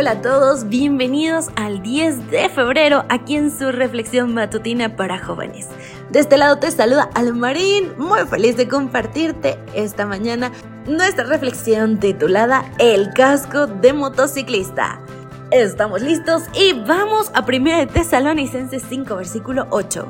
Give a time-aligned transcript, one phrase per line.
[0.00, 5.68] Hola a todos, bienvenidos al 10 de febrero aquí en su reflexión matutina para jóvenes.
[6.08, 10.52] De este lado te saluda Almarín, muy feliz de compartirte esta mañana
[10.86, 15.02] nuestra reflexión titulada El casco de motociclista.
[15.50, 20.08] Estamos listos y vamos a 1 de Tesalonicenses 5 versículo 8.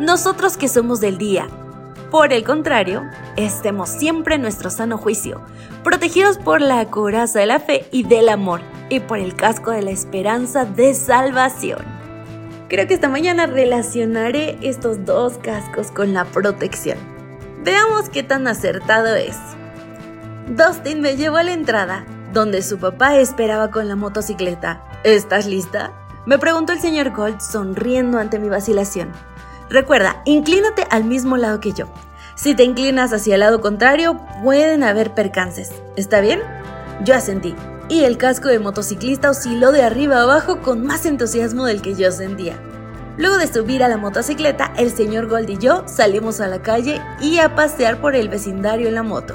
[0.00, 1.46] Nosotros que somos del día,
[2.10, 3.04] por el contrario,
[3.36, 5.42] estemos siempre en nuestro sano juicio,
[5.84, 9.82] protegidos por la coraza de la fe y del amor, y por el casco de
[9.82, 11.84] la esperanza de salvación.
[12.68, 16.98] Creo que esta mañana relacionaré estos dos cascos con la protección.
[17.64, 19.36] Veamos qué tan acertado es.
[20.48, 24.84] Dustin me llevó a la entrada, donde su papá esperaba con la motocicleta.
[25.04, 25.92] ¿Estás lista?
[26.26, 29.12] Me preguntó el señor Gold sonriendo ante mi vacilación.
[29.70, 31.86] Recuerda, inclínate al mismo lado que yo.
[32.34, 35.72] Si te inclinas hacia el lado contrario, pueden haber percances.
[35.96, 36.40] ¿Está bien?
[37.04, 37.54] Yo asentí,
[37.88, 41.94] y el casco de motociclista osciló de arriba a abajo con más entusiasmo del que
[41.94, 42.58] yo sentía.
[43.16, 47.00] Luego de subir a la motocicleta, el señor Gold y yo salimos a la calle
[47.20, 49.34] y a pasear por el vecindario en la moto.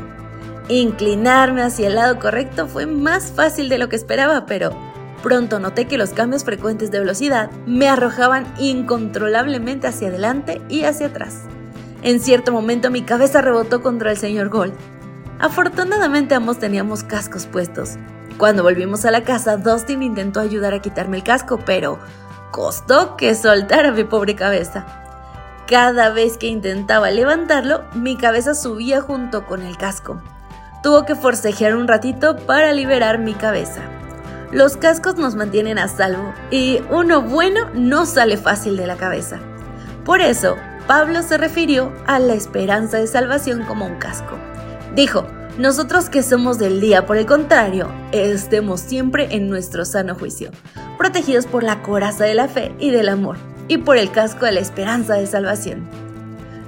[0.70, 4.72] Inclinarme hacia el lado correcto fue más fácil de lo que esperaba, pero
[5.24, 11.08] Pronto noté que los cambios frecuentes de velocidad me arrojaban incontrolablemente hacia adelante y hacia
[11.08, 11.44] atrás.
[12.02, 14.74] En cierto momento mi cabeza rebotó contra el señor Gold.
[15.40, 17.92] Afortunadamente ambos teníamos cascos puestos.
[18.38, 22.00] Cuando volvimos a la casa, Dustin intentó ayudar a quitarme el casco, pero
[22.52, 24.86] costó que soltara mi pobre cabeza.
[25.68, 30.22] Cada vez que intentaba levantarlo, mi cabeza subía junto con el casco.
[30.82, 33.82] Tuvo que forcejear un ratito para liberar mi cabeza.
[34.52, 39.40] Los cascos nos mantienen a salvo y uno bueno no sale fácil de la cabeza.
[40.04, 44.38] Por eso, Pablo se refirió a la esperanza de salvación como un casco.
[44.94, 45.26] Dijo,
[45.58, 50.50] nosotros que somos del día, por el contrario, estemos siempre en nuestro sano juicio,
[50.98, 53.38] protegidos por la coraza de la fe y del amor,
[53.68, 55.88] y por el casco de la esperanza de salvación.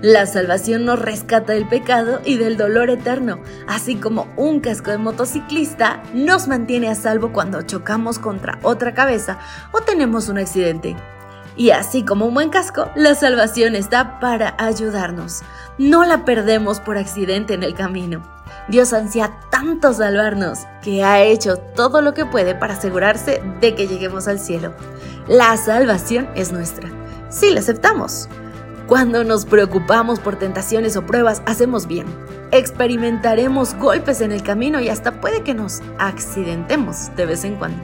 [0.02, 5.00] La salvación nos rescata del pecado y del dolor eterno, así como un casco de
[5.00, 9.40] motociclista nos mantiene a salvo cuando chocamos contra otra cabeza
[9.72, 10.96] o tenemos un accidente.
[11.58, 15.42] Y así como un buen casco, la salvación está para ayudarnos.
[15.80, 18.35] No la perdemos por accidente en el camino.
[18.68, 23.88] Dios ansía tanto salvarnos que ha hecho todo lo que puede para asegurarse de que
[23.88, 24.74] lleguemos al cielo.
[25.28, 26.90] La salvación es nuestra,
[27.30, 28.28] si la aceptamos.
[28.88, 32.06] Cuando nos preocupamos por tentaciones o pruebas, hacemos bien.
[32.52, 37.82] Experimentaremos golpes en el camino y hasta puede que nos accidentemos de vez en cuando.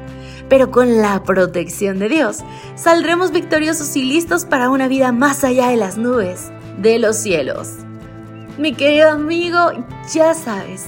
[0.47, 2.39] Pero con la protección de Dios,
[2.75, 7.69] saldremos victoriosos y listos para una vida más allá de las nubes, de los cielos.
[8.57, 9.71] Mi querido amigo,
[10.13, 10.85] ya sabes,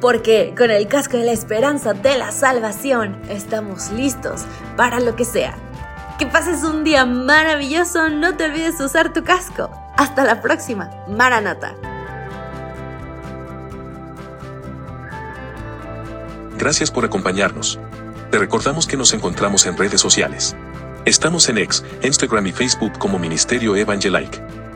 [0.00, 4.42] porque con el casco de la esperanza de la salvación estamos listos
[4.76, 5.54] para lo que sea.
[6.18, 9.70] Que pases un día maravilloso, no te olvides usar tu casco.
[9.96, 11.74] Hasta la próxima, Maranata.
[16.58, 17.80] Gracias por acompañarnos.
[18.30, 20.54] Te recordamos que nos encontramos en redes sociales.
[21.04, 24.61] Estamos en X, Instagram y Facebook como Ministerio Evangelike.